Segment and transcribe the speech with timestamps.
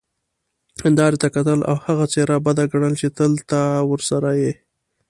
[0.83, 3.59] هیندارې ته کتل او هغه څیره بده ګڼل چې تل ته
[3.89, 4.51] ورسره يې،